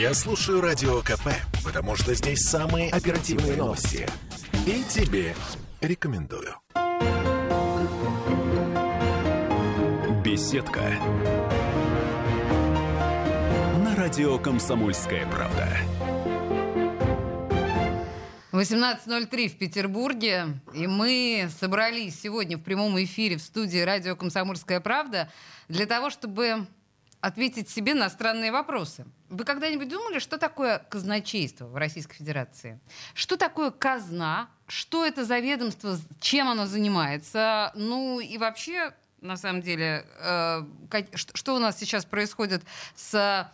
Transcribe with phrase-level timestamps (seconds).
[0.00, 1.28] Я слушаю Радио КП,
[1.62, 4.08] потому что здесь самые оперативные новости.
[4.66, 5.34] И тебе
[5.82, 6.54] рекомендую.
[10.24, 10.80] Беседка.
[13.84, 15.68] На радио «Комсомольская правда».
[18.52, 25.30] 18.03 в Петербурге, и мы собрались сегодня в прямом эфире в студии радио «Комсомольская правда»
[25.68, 26.66] для того, чтобы
[27.20, 29.06] ответить себе на странные вопросы.
[29.28, 32.80] Вы когда-нибудь думали, что такое казначейство в Российской Федерации?
[33.14, 34.48] Что такое казна?
[34.66, 35.98] Что это за ведомство?
[36.20, 37.72] Чем оно занимается?
[37.74, 40.62] Ну и вообще, на самом деле, э,
[41.34, 42.62] что у нас сейчас происходит
[42.94, 43.50] с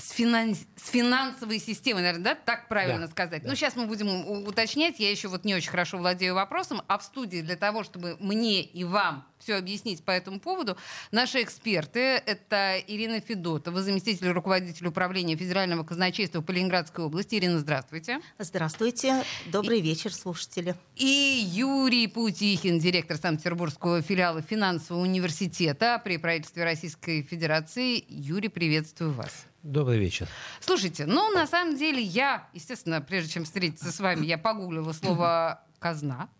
[0.00, 3.42] с, финанс, с финансовой системой, наверное, да, так правильно да, сказать.
[3.42, 3.48] Да.
[3.48, 4.08] Ну, сейчас мы будем
[4.46, 4.98] уточнять.
[4.98, 6.82] Я еще вот не очень хорошо владею вопросом.
[6.88, 10.76] А в студии для того, чтобы мне и вам все объяснить по этому поводу,
[11.12, 17.36] наши эксперты— это Ирина Федотова, заместитель руководителя управления Федерального казначейства по Ленинградской области.
[17.36, 18.20] Ирина, здравствуйте.
[18.38, 19.24] Здравствуйте.
[19.46, 20.74] Добрый и, вечер, слушатели.
[20.96, 28.04] И Юрий Путихин, директор Санкт-Петербургского филиала финансового университета при правительстве Российской Федерации.
[28.08, 29.49] Юрий, приветствую вас.
[29.62, 30.26] Добрый вечер.
[30.60, 35.62] Слушайте, ну, на самом деле, я, естественно, прежде чем встретиться с вами, я погуглила слово
[35.78, 36.30] «казна».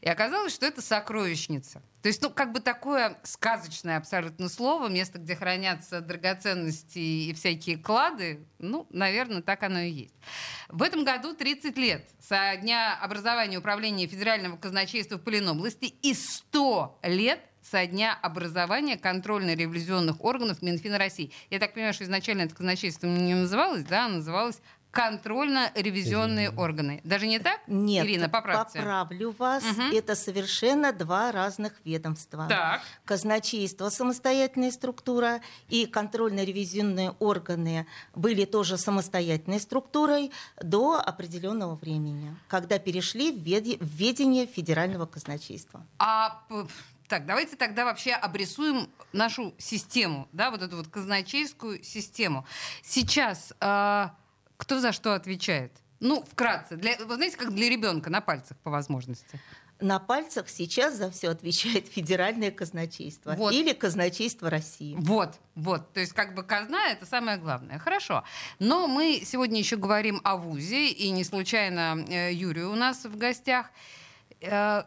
[0.00, 1.82] И оказалось, что это сокровищница.
[2.02, 7.78] То есть, ну, как бы такое сказочное абсолютно слово, место, где хранятся драгоценности и всякие
[7.78, 10.14] клады, ну, наверное, так оно и есть.
[10.68, 16.98] В этом году 30 лет со дня образования Управления Федерального казначейства в Полинобласти и 100
[17.04, 21.32] лет со дня образования контрольно-ревизионных органов Минфина России.
[21.50, 24.60] Я так понимаю, что изначально это казначейство не называлось, да, а называлось
[24.92, 27.00] контрольно-ревизионные органы.
[27.02, 27.60] Даже не так?
[27.66, 28.78] Нет, Ирина, поправьте.
[28.78, 29.64] поправлю вас.
[29.64, 29.96] Угу.
[29.96, 32.46] Это совершенно два разных ведомства.
[32.48, 32.82] Так.
[33.04, 40.30] Казначейство– самостоятельная структура, и контрольно-ревизионные органы были тоже самостоятельной структурой
[40.62, 45.86] до определенного времени, когда перешли в ведение федерального казначейства.
[45.98, 46.42] А
[47.12, 52.46] так, давайте тогда вообще обрисуем нашу систему, да, вот эту вот казначейскую систему.
[52.82, 54.08] Сейчас э,
[54.56, 55.72] кто за что отвечает?
[56.00, 56.76] Ну, вкратце.
[56.76, 59.38] Для, вы знаете, как для ребенка на пальцах по возможности.
[59.78, 63.52] На пальцах сейчас за все отвечает федеральное казначейство вот.
[63.52, 64.96] или казначейство России.
[64.98, 65.92] Вот, вот.
[65.92, 67.78] То есть как бы казна это самое главное.
[67.78, 68.24] Хорошо.
[68.58, 73.18] Но мы сегодня еще говорим о ВУЗе, и не случайно э, Юрий у нас в
[73.18, 73.66] гостях.
[74.40, 74.84] Э,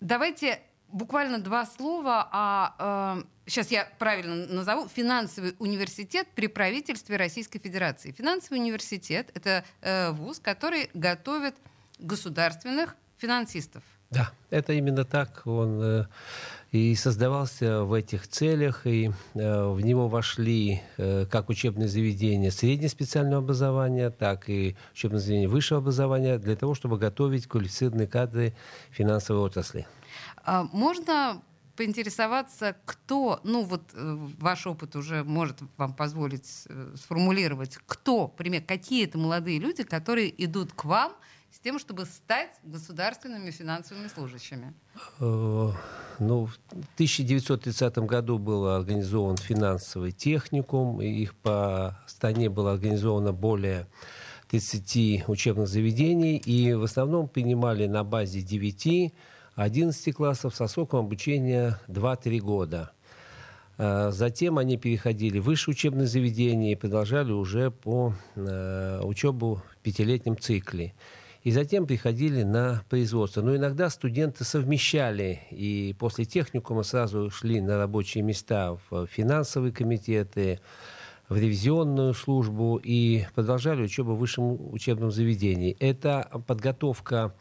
[0.00, 0.60] давайте
[0.92, 8.12] буквально два слова о, э, сейчас я правильно назову, финансовый университет при правительстве Российской Федерации.
[8.12, 11.54] Финансовый университет— это э, вуз, который готовит
[11.98, 13.82] государственных финансистов.
[14.10, 15.42] Да, это именно так.
[15.44, 16.06] Он э,
[16.72, 23.42] и создавался в этих целях, и э, в него вошли э, как учебные заведения среднеспециального
[23.42, 28.54] образования, так и учебные заведения высшего образования для того, чтобы готовить квалифицированные кадры
[28.90, 29.86] финансовой отрасли.
[30.48, 31.42] А можно
[31.76, 38.62] поинтересоваться, кто, ну вот э, ваш опыт уже может вам позволить э, сформулировать, кто, пример,
[38.62, 41.12] какие это молодые люди, которые идут к вам
[41.52, 44.72] с тем, чтобы стать государственными финансовыми служащими?
[45.20, 45.70] Э,
[46.18, 46.58] ну, в
[46.94, 53.86] 1930 году был организован финансовый техникум, и их по стране было организовано более
[54.48, 59.12] 30 учебных заведений, и в основном принимали на базе 9
[59.58, 62.92] 11 классов со сроком обучения 2-3 года.
[63.76, 69.76] А, затем они переходили в высшее учебное заведение и продолжали уже по э, учебу в
[69.78, 70.94] пятилетнем цикле.
[71.42, 73.42] И затем приходили на производство.
[73.42, 80.60] Но иногда студенты совмещали и после техникума сразу шли на рабочие места в финансовые комитеты,
[81.28, 85.76] в ревизионную службу и продолжали учебу в высшем учебном заведении.
[85.80, 87.34] Это подготовка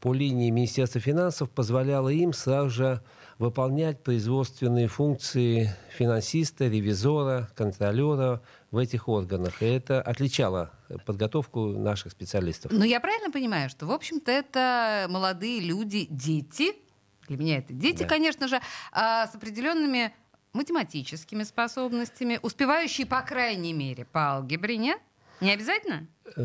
[0.00, 3.02] по линии Министерства финансов позволяло им сразу же
[3.38, 9.62] выполнять производственные функции финансиста, ревизора, контролера в этих органах.
[9.62, 10.70] И это отличало
[11.04, 12.72] подготовку наших специалистов.
[12.72, 16.74] Но я правильно понимаю, что, в общем-то, это молодые люди, дети,
[17.28, 18.08] для меня это дети, да.
[18.08, 18.60] конечно же,
[18.92, 20.14] а, с определенными
[20.52, 25.00] математическими способностями, успевающие, по крайней мере, по алгебре, нет?
[25.40, 26.06] Не обязательно?
[26.36, 26.42] Э,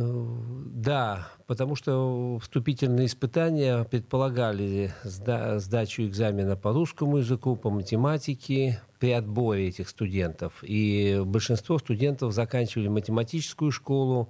[0.66, 9.70] да, потому что вступительные испытания предполагали сдачу экзамена по русскому языку, по математике при отборе
[9.70, 10.64] этих студентов.
[10.64, 14.30] И большинство студентов заканчивали математическую школу,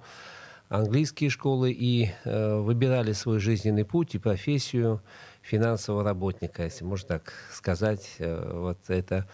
[0.68, 5.02] английские школы и э, выбирали свой жизненный путь и профессию
[5.42, 8.14] финансового работника, если можно так сказать.
[8.18, 9.26] Э, вот это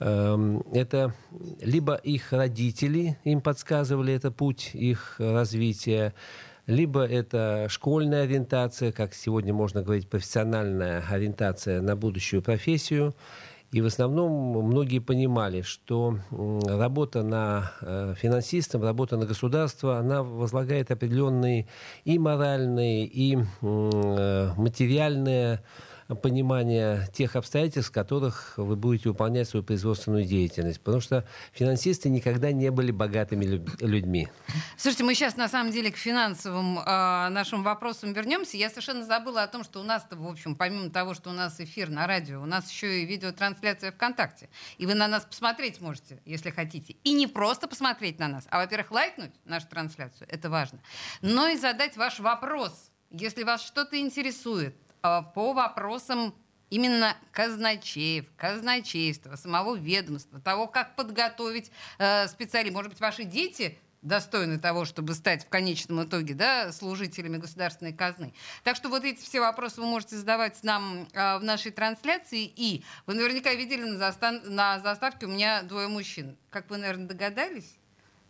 [0.00, 1.14] это
[1.60, 6.14] либо их родители им подсказывали это путь их развития,
[6.66, 13.14] либо это школьная ориентация, как сегодня можно говорить, профессиональная ориентация на будущую профессию.
[13.72, 14.32] И в основном
[14.66, 21.68] многие понимали, что работа на э, финансистом, работа на государство, она возлагает определенные
[22.04, 25.60] и моральные, и э, материальные
[26.14, 30.80] понимания тех обстоятельств, в которых вы будете выполнять свою производственную деятельность.
[30.80, 34.28] Потому что финансисты никогда не были богатыми людьми.
[34.76, 36.82] Слушайте, мы сейчас на самом деле к финансовым э,
[37.28, 38.56] нашим вопросам вернемся.
[38.56, 41.60] Я совершенно забыла о том, что у нас-то, в общем, помимо того, что у нас
[41.60, 44.48] эфир на радио, у нас еще и видеотрансляция ВКонтакте.
[44.78, 46.96] И вы на нас посмотреть можете, если хотите.
[47.04, 50.80] И не просто посмотреть на нас, а, во-первых, лайкнуть нашу трансляцию, это важно,
[51.22, 56.34] но и задать ваш вопрос, если вас что-то интересует, по вопросам
[56.70, 62.76] именно казначеев, казначейства, самого ведомства, того, как подготовить э, специалистов.
[62.76, 68.32] Может быть, ваши дети достойны того, чтобы стать в конечном итоге да, служителями государственной казны.
[68.64, 72.50] Так что вот эти все вопросы вы можете задавать нам э, в нашей трансляции.
[72.56, 76.36] И вы наверняка видели на, застан- на заставке у меня двое мужчин.
[76.50, 77.79] Как вы, наверное, догадались?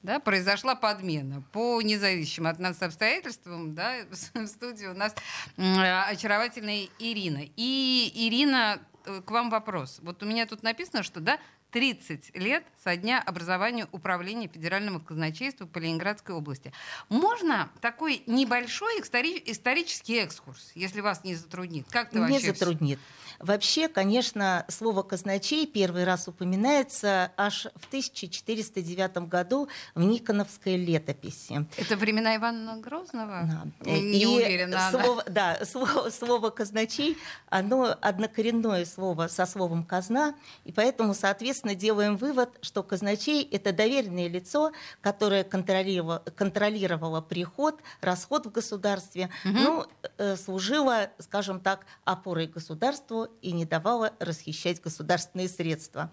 [0.02, 1.43] Да, произошла подмена.
[1.52, 3.99] По независимым от нас обстоятельствам да,
[4.35, 5.14] в студии у нас
[5.56, 7.43] очаровательная Ирина.
[7.56, 9.99] И, Ирина, э, к вам вопрос.
[10.02, 11.38] Вот у меня тут написано, что да,
[11.70, 16.72] 30 лет со дня образования Управления Федерального казначейства по Ленинградской области.
[17.08, 21.86] Можно такой небольшой истори- исторический экскурс, если вас не затруднит?
[21.90, 22.98] Как то Не затруднит.
[23.38, 31.66] Вообще, конечно, слово «казначей» первый раз упоминается аж в 1409 году в Никоновской летописи.
[31.78, 33.48] Это времена Ивана Грозного?
[33.80, 33.90] Да.
[33.90, 34.90] Не И уверена.
[34.90, 37.16] Слово, да, слово, слово «казначей»,
[37.48, 40.34] оно однокоренное слово со словом «казна»,
[40.64, 44.70] и поэтому, соответственно, делаем вывод, что казначей– это доверенное лицо,
[45.00, 49.55] которое контролировало, контролировало приход, расход в государстве, угу.
[49.55, 49.87] ну,
[50.19, 56.12] э, служило, скажем так, опорой государству и не давала расхищать государственные средства.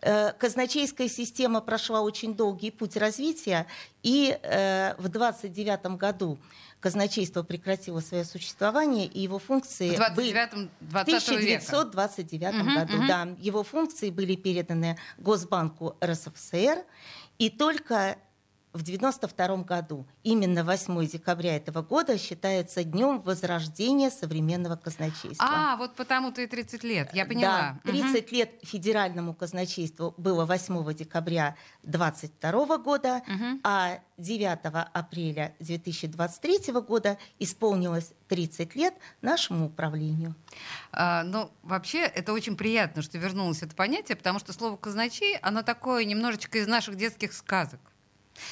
[0.00, 3.66] Э, казначейская система прошла очень долгий путь развития,
[4.02, 6.38] и э, в 29 году
[6.80, 13.06] казначейство прекратило свое существование, и его функции в 29 в 1929 угу, году, угу.
[13.08, 16.84] да, его функции были переданы Госбанку РСФСР,
[17.38, 18.18] и только
[18.78, 20.06] в 1992 году.
[20.22, 25.46] Именно 8 декабря этого года считается днем возрождения современного казначейства.
[25.46, 27.78] А, вот потому-то и 30 лет, я поняла.
[27.84, 28.36] Да, 30 угу.
[28.36, 33.60] лет федеральному казначейству было 8 декабря 2022 года, угу.
[33.64, 34.58] а 9
[34.92, 40.34] апреля 2023 года исполнилось 30 лет нашему управлению.
[40.92, 45.62] А, ну, вообще, это очень приятно, что вернулось это понятие, потому что слово «казначей», оно
[45.62, 47.80] такое немножечко из наших детских сказок.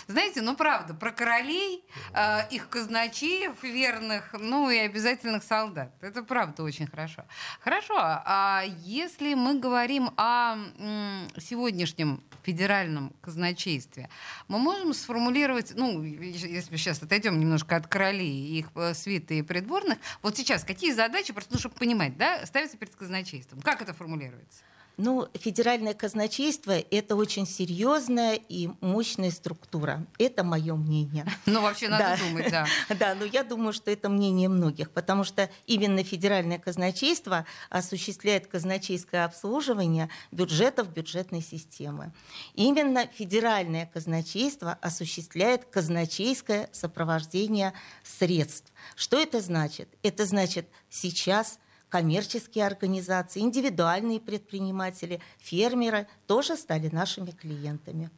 [0.07, 1.85] Знаете, ну правда, про королей,
[2.15, 5.93] э, их казначеев верных, ну и обязательных солдат.
[6.01, 7.25] Это правда очень хорошо.
[7.61, 14.09] Хорошо, а если мы говорим о м, сегодняшнем федеральном казначействе,
[14.49, 19.43] мы можем сформулировать, ну, если мы сейчас отойдем немножко от королей, их э, свиты и
[19.43, 23.61] придворных, вот сейчас какие задачи, просто ну, чтобы понимать, да, ставятся перед казначейством?
[23.63, 24.63] Как это формулируется?
[24.99, 30.07] Ну, федеральное казначейство– это очень серьезная и мощная структура.
[30.19, 31.27] Это мое мнение.
[31.47, 32.17] Ну, вообще надо да.
[32.17, 32.67] думать, да.
[32.99, 39.25] Да, но я думаю, что это мнение многих, потому что именно федеральное казначейство осуществляет казначейское
[39.25, 42.13] обслуживание бюджетов бюджетной системы.
[42.55, 48.73] Именно федеральное казначейство осуществляет казначейское сопровождение средств.
[48.95, 49.89] Что это значит?
[50.03, 58.11] Это значит, сейчас– коммерческие организации, индивидуальные предприниматели, фермеры тоже стали нашими клиентами.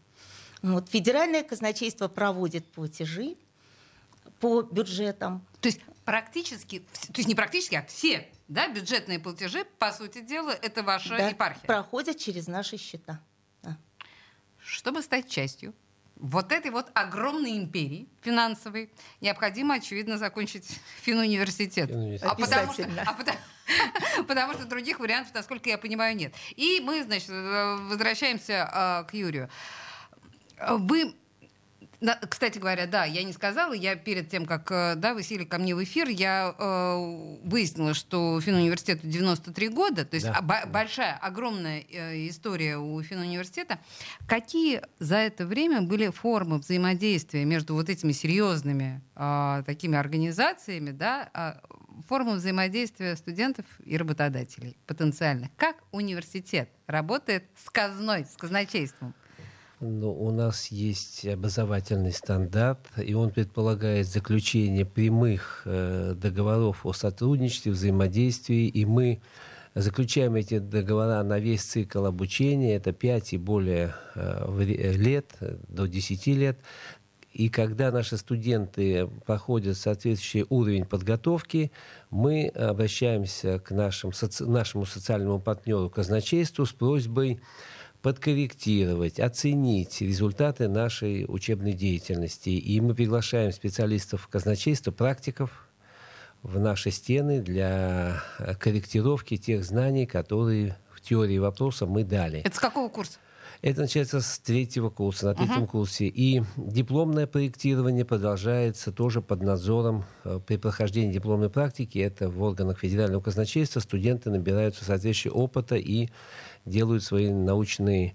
[0.62, 3.36] Вот, федеральное казначейство проводит платежи
[4.40, 5.46] по бюджетам.
[5.60, 10.50] То есть практически, то есть не практически, а все да, бюджетные платежи, по сути дела,
[10.50, 11.66] это ваша да, епархия.
[11.66, 13.20] проходят через наши счета.
[13.62, 13.76] Да.
[14.58, 15.74] Чтобы стать частью
[16.16, 20.66] вот этой вот огромной империи финансовой необходимо, очевидно, закончить
[21.02, 21.90] финуниверситет.
[22.22, 23.38] А потому, что, а потому,
[24.26, 26.34] потому что других вариантов, насколько я понимаю, нет.
[26.56, 29.48] И мы, значит, возвращаемся э, к Юрию.
[30.68, 31.14] Вы
[32.28, 35.58] кстати говоря, да, я не сказала, я перед тем, как э, да, вы сели ко
[35.58, 40.40] мне в эфир, я э, выяснила, что Финуниверситету 93 года, то есть да.
[40.40, 43.78] б- большая, огромная э, история у Финуниверситета.
[44.28, 51.30] Какие за это время были формы взаимодействия между вот этими серьезными э, такими организациями, да,
[51.34, 51.54] э,
[52.06, 55.50] форму взаимодействия студентов и работодателей потенциальных.
[55.56, 59.14] Как университет работает с казной, с казначейством?
[59.80, 67.70] Ну, у нас есть образовательный стандарт, и он предполагает заключение прямых э, договоров о сотрудничестве,
[67.70, 69.20] взаимодействии, и мы
[69.76, 75.36] заключаем эти договора на весь цикл обучения, это 5 и более э, лет,
[75.68, 76.58] до 10 лет.
[77.32, 81.70] И когда наши студенты проходят соответствующий уровень подготовки,
[82.10, 87.40] мы обращаемся к нашим, соци, нашему социальному партнеру казначейству с просьбой
[88.02, 92.50] подкорректировать, оценить результаты нашей учебной деятельности.
[92.50, 95.68] И мы приглашаем специалистов казначейства, практиков
[96.42, 98.22] в наши стены для
[98.60, 102.40] корректировки тех знаний, которые в теории вопроса мы дали.
[102.40, 103.18] Это с какого курса?
[103.60, 105.68] Это начинается с третьего курса, на третьем uh-huh.
[105.68, 106.06] курсе.
[106.06, 110.04] И дипломное проектирование продолжается тоже под надзором.
[110.24, 116.08] Э, при прохождении дипломной практики, это в органах федерального казначейства, студенты набираются соответствующего опыта и
[116.64, 118.14] делают свои научные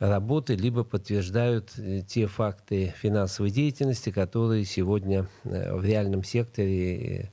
[0.00, 7.30] работы, либо подтверждают э, те факты финансовой деятельности, которые сегодня э, в реальном секторе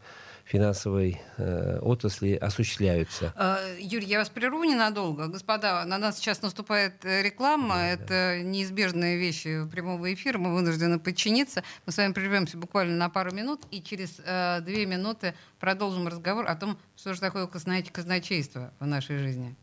[0.50, 3.34] финансовой э, отрасли осуществляются.
[3.80, 5.28] Юрий, я вас прерву ненадолго.
[5.28, 7.76] Господа, на нас сейчас наступает реклама.
[7.76, 8.40] Да, Это да.
[8.42, 10.40] неизбежные вещи прямого эфира.
[10.40, 11.64] Мы вынуждены подчиниться.
[11.86, 16.48] Мы с вами прервемся буквально на пару минут и через э, две минуты продолжим разговор
[16.48, 19.56] о том, что же такое казначейство в нашей жизни.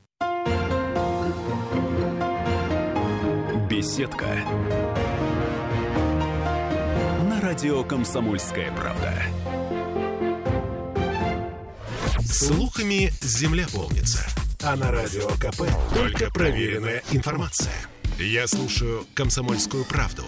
[3.68, 4.26] Беседка.
[7.28, 9.12] На радио Комсомольская правда.
[12.28, 14.26] Слухами земля полнится.
[14.62, 15.62] А на радио КП
[15.94, 17.72] только проверенная информация.
[18.18, 20.24] Я слушаю Комсомольскую правду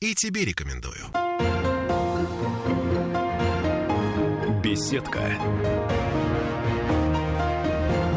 [0.00, 1.06] и тебе рекомендую.
[4.62, 5.20] Беседка.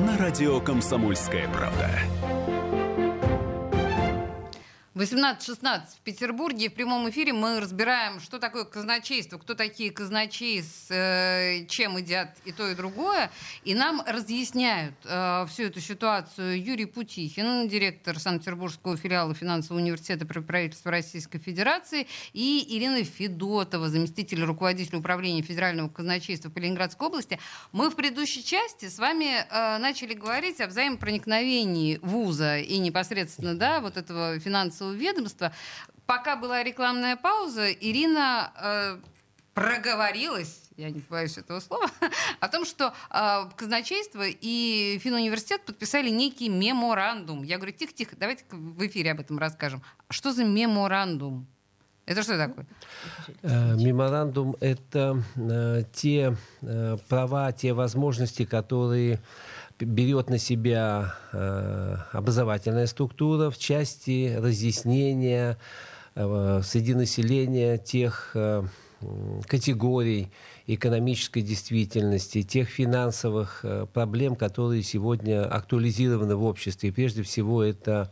[0.05, 1.89] На радио Комсомольская правда.
[5.01, 6.69] 18.16 в Петербурге.
[6.69, 12.37] В прямом эфире мы разбираем, что такое казначейство, кто такие казначеи, с э, чем едят
[12.45, 13.31] и то, и другое.
[13.63, 20.39] И нам разъясняют э, всю эту ситуацию Юрий Путихин, директор Санкт-Петербургского филиала финансового университета при
[20.39, 27.39] правительстве Российской Федерации, и Ирина Федотова, заместитель руководителя управления федерального казначейства по Ленинградской области.
[27.71, 33.79] Мы в предыдущей части с вами э, начали говорить о взаимопроникновении вуза и непосредственно да,
[33.79, 35.53] вот этого финансового ведомства.
[36.05, 38.97] Пока была рекламная пауза, Ирина э,
[39.53, 41.89] проговорилась, я не боюсь этого слова,
[42.39, 47.43] о том, что э, казначейство и Финуниверситет подписали некий меморандум.
[47.43, 49.81] Я говорю, тихо-тихо, давайте в эфире об этом расскажем.
[50.09, 51.47] Что за меморандум?
[52.05, 52.65] Это что такое?
[53.41, 59.19] Э, меморандум— это э, те э, права, те возможности, которые
[59.83, 65.57] берет на себя э, образовательная структура в части разъяснения
[66.15, 68.63] э, среди населения тех э,
[69.47, 70.31] категорий
[70.67, 76.89] экономической действительности, тех финансовых проблем, которые сегодня актуализированы в обществе.
[76.89, 78.11] И прежде всего это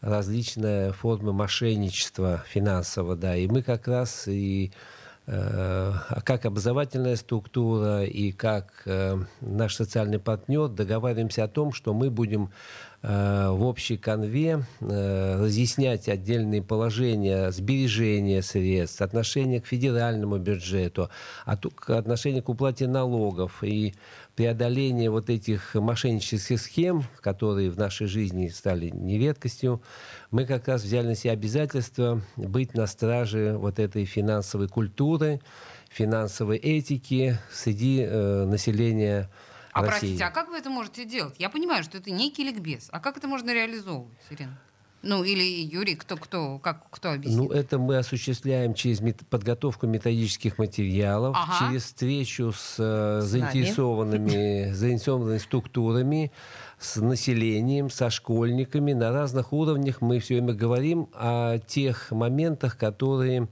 [0.00, 4.70] различные формы мошенничества финансового, да, и мы как раз и
[5.28, 12.50] как образовательная структура и как э, наш социальный партнер договариваемся о том, что мы будем
[13.02, 21.10] э, в общей конве разъяснять отдельные положения сбережения средств, отношения к федеральному бюджету,
[21.44, 23.62] отношения к уплате налогов.
[23.62, 23.94] И
[24.38, 29.82] преодоление вот этих мошеннических схем, которые в нашей жизни стали нередкостью,
[30.30, 35.40] мы как раз взяли на себя обязательство быть на страже вот этой финансовой культуры,
[35.90, 39.28] финансовой этики среди э, населения
[39.72, 39.98] а России.
[39.98, 41.34] простите, а как вы это можете делать?
[41.40, 42.90] Я понимаю, что это некий ликбез.
[42.92, 44.56] А как это можно реализовывать, Ирина?
[45.02, 47.38] Ну, или Юрий, кто, кто, как, кто объяснит?
[47.38, 51.66] Ну, это мы осуществляем через мет- подготовку методических материалов, ага.
[51.66, 56.32] через встречу с, э, с заинтересованными, заинтересованными структурами,
[56.78, 58.92] с населением, со школьниками.
[58.92, 63.48] На разных уровнях мы все время говорим о тех моментах, которые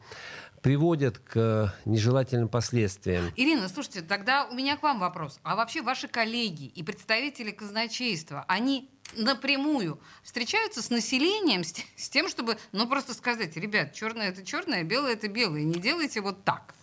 [0.62, 3.30] приводят к нежелательным последствиям.
[3.36, 5.38] Ирина, слушайте, тогда у меня к вам вопрос.
[5.44, 12.28] А вообще ваши коллеги и представители казначейства, они напрямую встречаются с населением с, с тем,
[12.28, 16.74] чтобы, ну, просто сказать, ребят, черное это черное, белое это белое, не делайте вот так.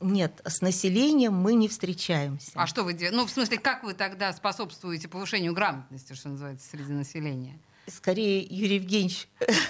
[0.00, 2.52] Нет, с населением мы не встречаемся.
[2.54, 3.16] А что вы делаете?
[3.16, 7.58] Ну, в смысле, как вы тогда способствуете повышению грамотности, что называется, среди населения?
[7.90, 9.28] Скорее Юрий Евгеньевич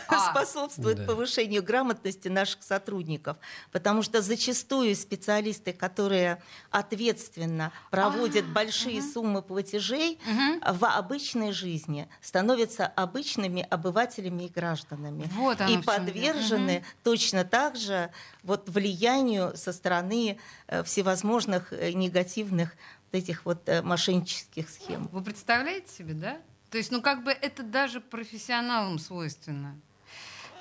[0.09, 1.05] а, способствует да.
[1.05, 3.37] повышению грамотности наших сотрудников,
[3.73, 9.13] потому что зачастую специалисты, которые ответственно проводят а, большие угу.
[9.13, 10.75] суммы платежей угу.
[10.75, 16.85] в обычной жизни, становятся обычными обывателями и гражданами вот и подвержены угу.
[17.05, 18.11] точно так же
[18.43, 22.75] вот влиянию со стороны э, всевозможных э, негативных
[23.13, 25.09] вот этих вот э, мошеннических схем.
[25.13, 26.39] Вы представляете себе, да?
[26.71, 29.79] То есть, ну как бы это даже профессионалам свойственно.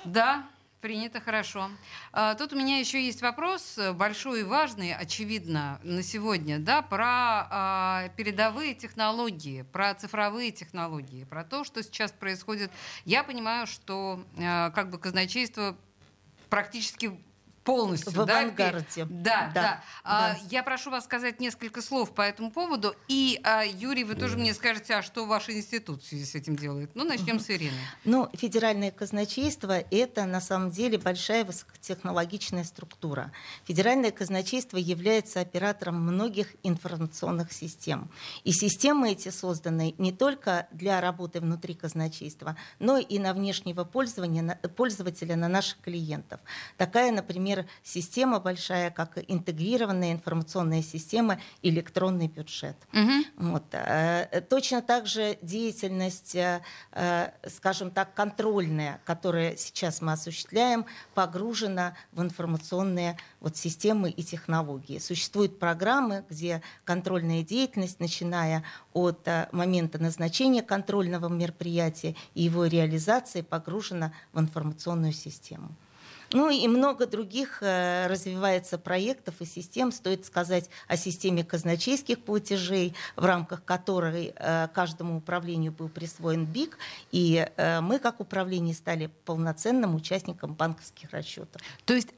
[0.04, 0.48] Да,
[0.80, 1.70] Принято, хорошо.
[2.10, 6.80] А, тут у меня еще есть вопрос э, большой и важный, очевидно, на сегодня, да,
[6.80, 12.70] про а, передовые технологии, про цифровые технологии, про то, что сейчас происходит.
[13.04, 15.76] Я понимаю, что а, как бы казначейство
[16.48, 17.12] практически
[17.70, 18.12] полностью.
[18.12, 19.04] В да, авангарде.
[19.04, 19.50] Да, да.
[19.54, 19.62] да.
[19.62, 19.82] да.
[20.02, 22.94] А, я прошу вас сказать несколько слов по этому поводу.
[23.06, 26.56] И, а, Юрий, вы тоже мне скажете, а что ваш институт в связи с этим
[26.56, 26.90] делает?
[26.94, 27.76] Ну, начнем с Ирины.
[28.04, 33.30] Ну, федеральное казначейство– это, на самом деле, большая высокотехнологичная структура.
[33.64, 38.10] Федеральное казначейство является оператором многих информационных систем.
[38.42, 44.58] И системы эти созданы не только для работы внутри казначейства, но и на внешнего пользования,
[44.76, 46.40] пользователя, на наших клиентов.
[46.76, 52.76] Такая, например, например, система большая, как интегрированная информационная система электронный бюджет.
[52.92, 53.50] Угу.
[53.50, 53.64] Вот.
[53.72, 56.60] Э, точно так же деятельность, э,
[56.92, 64.98] э, скажем так, контрольная, которую сейчас мы осуществляем, погружена в информационные вот системы и технологии.
[64.98, 74.12] Существуют программы, где контрольная деятельность, начиная от момента назначения контрольного мероприятия и его реализации, погружена
[74.32, 75.74] в информационную систему.
[76.32, 79.90] Ну и много других э, развивается проектов и систем.
[79.90, 86.78] Стоит сказать о системе казначейских платежей, в рамках которой э, каждому управлению был присвоен БИК.
[87.10, 91.60] И э, мы, как управление, стали полноценным участником банковских расчетов.
[91.84, 92.08] То есть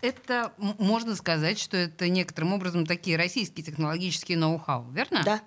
[0.00, 5.22] это можно сказать, что это некоторым образом такие российские технологические ноу-хау, верно?
[5.24, 5.40] Да.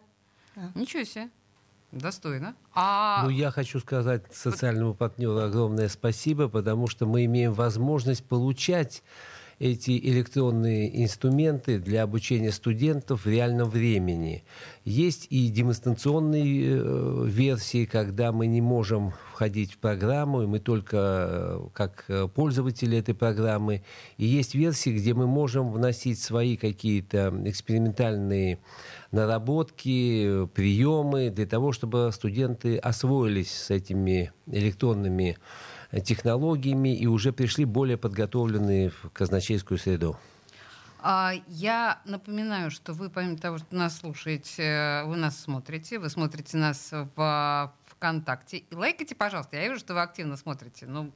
[0.75, 1.29] Ничего себе.
[1.91, 2.55] Достойно.
[2.74, 3.24] А...
[3.24, 9.01] Ну, я хочу сказать социальному партнеру огромное спасибо, потому что мы имеем возможность получать
[9.60, 14.44] эти электронные инструменты для обучения студентов в реальном времени.
[14.85, 20.98] Есть и демонстрационные э, версии, когда мы не можем входить в программу, и мы только
[20.98, 23.83] э, как э, пользователи этой программы.
[24.18, 28.59] И есть версии, где мы можем вносить свои какие-то экспериментальные
[29.11, 35.37] наработки, приемы для того, чтобы студенты освоились с этими электронными
[36.03, 40.17] технологиями и уже пришли более подготовленные в казначейскую среду.
[41.01, 46.57] А, я напоминаю, что вы, помимо того, что нас слушаете, вы нас смотрите, вы смотрите
[46.57, 48.57] нас в ВКонтакте.
[48.57, 49.55] И лайкайте, пожалуйста.
[49.57, 50.85] Я вижу, что вы активно смотрите.
[50.87, 51.11] Ну,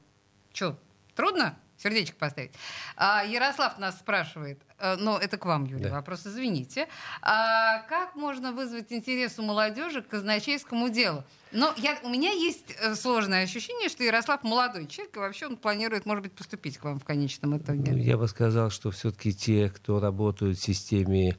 [0.53, 0.79] что,
[1.15, 1.58] трудно?
[1.84, 2.52] Сердечко поставить.
[2.96, 5.91] А, Ярослав нас спрашивает, э, но это к вам, Юрий, да.
[5.91, 6.88] вопрос, извините.
[7.22, 11.24] А, как можно вызвать интерес у молодежи к казначейскому делу?
[11.52, 15.58] Но я, у меня есть э, сложное ощущение, что Ярослав молодой человек, и вообще он
[15.58, 17.91] планирует, может быть, поступить к вам в конечном итоге.
[17.91, 21.38] Ну, я бы сказал, что все-таки те, кто работают в системе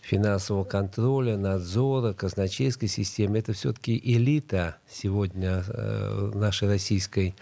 [0.00, 7.36] финансового контроля, надзора, казначейской системы, это все-таки элита сегодня э, нашей российской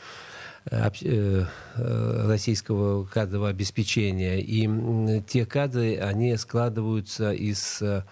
[1.76, 4.40] российского кадрового обеспечения.
[4.40, 8.02] И те кадры, они складываются из э,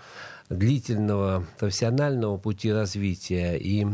[0.49, 3.57] длительного профессионального пути развития.
[3.57, 3.87] И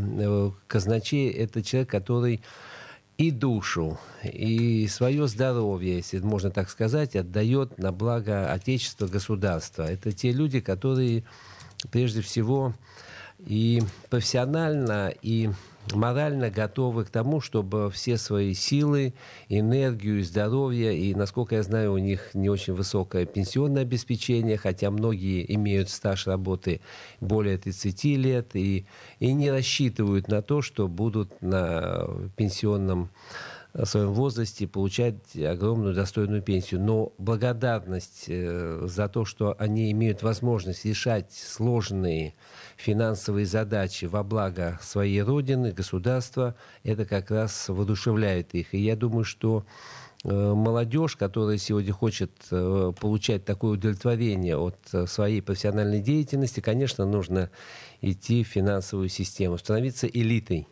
[0.67, 2.41] казначей– это человек, который
[3.17, 9.83] и душу, и свое здоровье, если можно так сказать, отдает на благо Отечества, государства.
[9.83, 11.23] Это те люди, которые
[11.91, 12.73] прежде всего
[13.39, 15.49] и профессионально, и
[15.93, 19.13] морально готовы к тому, чтобы все свои силы,
[19.49, 25.53] энергию, здоровье, и, насколько я знаю, у них не очень высокое пенсионное обеспечение, хотя многие
[25.55, 26.81] имеют стаж работы
[27.21, 28.85] более 30 лет и,
[29.19, 33.09] и не рассчитывают на то, что будут на пенсионном
[33.75, 36.79] в своем возрасте получать огромную достойную пенсию.
[36.79, 42.35] Но благодарность э, за то, что они имеют возможность решать сложные
[42.77, 48.73] финансовые задачи во благо своей родины, государства, это как раз воодушевляет их.
[48.73, 49.65] И я думаю, что
[50.23, 57.51] э, молодежь, которая сегодня хочет э, получать такое удовлетворение от своей профессиональной деятельности, конечно, нужно
[57.99, 60.65] идти в финансовую систему, становиться элитой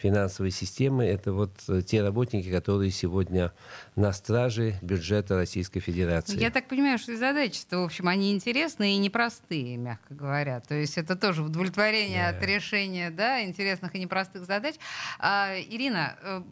[0.00, 1.04] финансовой системы.
[1.04, 3.52] Это вот э, те работники, которые сегодня
[3.96, 6.38] на страже бюджета Российской Федерации.
[6.38, 10.60] Я так понимаю, что задачи-то, в общем, они интересные и непростые, мягко говоря.
[10.60, 12.38] То есть это тоже удовлетворение да.
[12.38, 14.76] от решения да, интересных и непростых задач.
[15.18, 16.42] А, Ирина, э,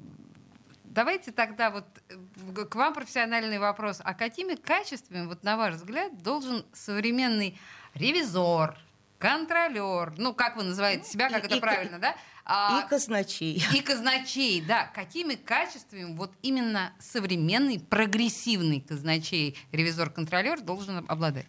[0.85, 4.01] давайте тогда вот э, к вам профессиональный вопрос.
[4.03, 7.59] А какими качествами, вот на ваш взгляд, должен современный
[7.95, 8.77] ревизор,
[9.19, 12.15] контролер, ну, как вы называете себя, как и, это и, правильно, да?
[12.49, 13.63] А, и казначей.
[13.75, 14.87] И казначей, да.
[14.95, 21.47] Какими качествами вот именно современный, прогрессивный казначей, ревизор-контролер должен обладать?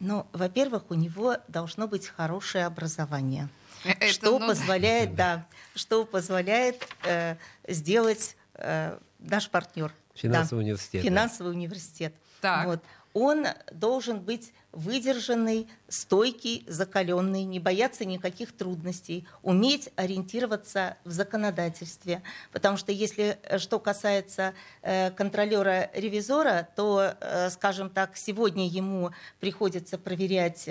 [0.00, 3.48] Ну, во-первых, у него должно быть хорошее образование.
[3.84, 7.36] Э, это, что ну, позволяет, да, что позволяет э,
[7.68, 9.92] сделать э, наш партнер.
[10.14, 11.02] Финансовый да, университет.
[11.04, 11.58] Финансовый да.
[11.58, 12.14] университет.
[12.40, 12.66] Так.
[12.66, 12.82] Вот.
[13.12, 22.22] Он должен быть выдержанный, стойкий, закаленный, не бояться никаких трудностей, уметь ориентироваться в законодательстве.
[22.52, 29.98] Потому что если э, что касается э, контролера-ревизора, то, э, скажем так, сегодня ему приходится
[29.98, 30.68] проверять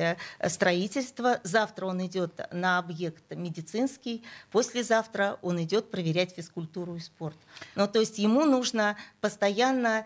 [0.47, 7.37] строительство, завтра он идет на объект медицинский, послезавтра он идет проверять физкультуру и спорт.
[7.75, 10.05] Ну, то есть ему нужно постоянно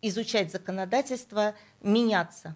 [0.00, 2.54] изучать законодательство, меняться.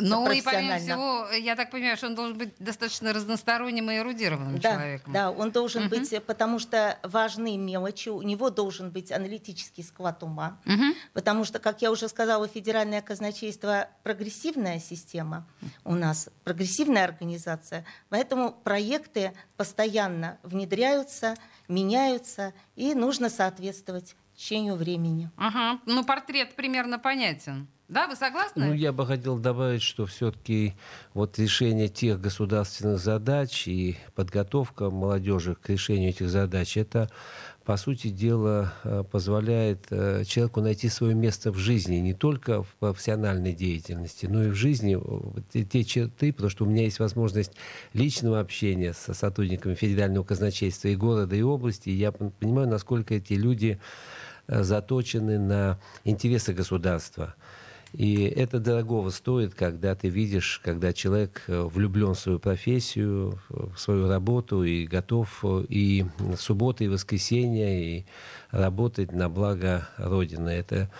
[0.00, 4.58] Ну и помимо всего, я так понимаю, что он должен быть достаточно разносторонним и эрудированным
[4.58, 5.12] да, человеком.
[5.12, 5.96] Да, он должен угу.
[5.96, 10.94] быть, потому что важны мелочи, у него должен быть аналитический склад ума, угу.
[11.12, 15.46] потому что, как я уже сказала, федеральное казначейство прогрессивная система
[15.84, 21.34] у нас, прогрессивная организация, поэтому проекты постоянно внедряются,
[21.68, 25.30] меняются, и нужно соответствовать течению времени.
[25.36, 25.80] Ага.
[25.86, 27.68] Ну, портрет примерно понятен.
[27.88, 28.66] Да, вы согласны?
[28.66, 30.74] Ну, я бы хотел добавить, что все-таки
[31.12, 37.10] вот решение тех государственных задач и подготовка молодежи к решению этих задач, это,
[37.62, 42.68] по сути дела, э, позволяет э, человеку найти свое место в жизни, не только в
[42.80, 44.98] профессиональной деятельности, но и в жизни
[45.52, 47.52] те, те черты, потому что у меня есть возможность
[47.92, 53.34] личного общения со сотрудниками федерального казначейства и города, и области, и я понимаю, насколько эти
[53.34, 53.78] люди
[54.46, 57.34] э, заточены на интересы государства.
[57.94, 63.78] И это дорогого стоит, когда ты видишь, когда человек э, влюблен в свою профессию, в
[63.78, 66.04] свою работу и готов э, и
[66.36, 68.04] субботы, и воскресенья, и
[68.50, 70.50] работать на благо Родины.
[70.50, 70.90] Это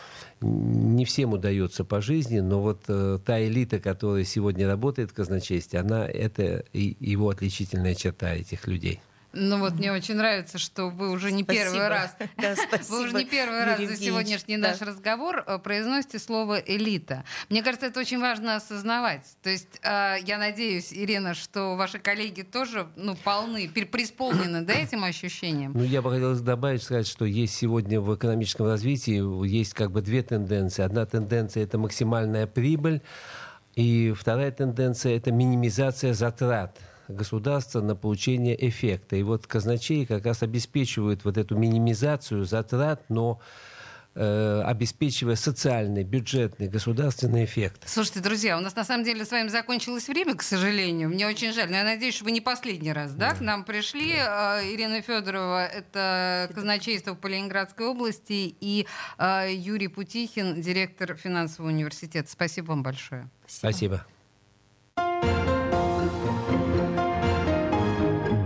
[0.40, 5.80] не всем удается по жизни, но вот э, та элита, которая сегодня работает в казначействе,
[5.80, 9.00] она это и его отличительная черта этих людей.
[9.34, 11.64] Ну вот мне очень нравится, что вы уже не спасибо.
[11.64, 12.54] первый раз, да,
[12.88, 14.68] вы уже не первый раз за сегодняшний да.
[14.68, 17.24] наш разговор э, произносите слово элита.
[17.48, 19.22] Мне кажется, это очень важно осознавать.
[19.42, 25.04] То есть э, я надеюсь, Ирина, что ваши коллеги тоже ну полны, преисполнены, да, этим
[25.04, 25.72] ощущением.
[25.74, 30.02] Ну я бы хотел добавить, сказать, что есть сегодня в экономическом развитии есть как бы
[30.02, 30.82] две тенденции.
[30.82, 33.02] Одна тенденция это максимальная прибыль,
[33.74, 39.16] и вторая тенденция это минимизация затрат государства на получение эффекта.
[39.16, 43.40] И вот казначеи как раз обеспечивают вот эту минимизацию затрат, но
[44.14, 47.82] э, обеспечивая социальный, бюджетный, государственный эффект.
[47.86, 51.08] Слушайте, друзья, у нас на самом деле с вами закончилось время, к сожалению.
[51.08, 53.36] Мне очень жаль, но я надеюсь, что вы не последний раз да, да.
[53.36, 54.14] к нам пришли.
[54.16, 54.60] Да.
[54.64, 58.86] Ирина Федорова, это казначейство по Ленинградской области, и
[59.18, 62.30] э, Юрий Путихин, директор финансового университета.
[62.30, 63.28] Спасибо вам большое.
[63.46, 64.04] Спасибо.